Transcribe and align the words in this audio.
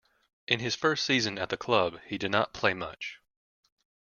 In 0.47 0.61
his 0.61 0.73
first 0.73 1.05
season 1.05 1.37
at 1.37 1.49
the 1.49 1.57
club 1.57 2.01
he 2.07 2.17
did 2.17 2.31
not 2.31 2.53
play 2.55 2.73
much. 2.73 3.19